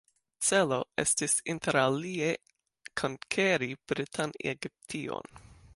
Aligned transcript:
Celo 0.45 0.77
estis 1.03 1.35
interalie 1.53 2.31
konkeri 3.03 3.71
britan 3.93 4.35
Egiption. 4.55 5.35